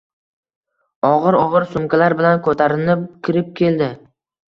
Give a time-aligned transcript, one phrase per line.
[1.09, 3.97] og’ir-og’ir sumkalar bilan ko’tarinib kirib keldi.